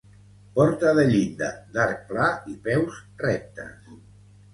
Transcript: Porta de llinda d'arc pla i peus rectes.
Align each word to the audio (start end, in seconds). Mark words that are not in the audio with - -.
Porta 0.53 0.93
de 0.99 1.03
llinda 1.09 1.49
d'arc 1.75 2.01
pla 2.13 2.29
i 2.53 2.57
peus 2.69 2.97
rectes. 3.25 3.93